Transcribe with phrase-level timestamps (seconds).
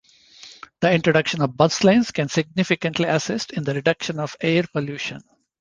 [0.79, 5.21] The introduction of bus lanes can significantly assist in the reduction of air pollution.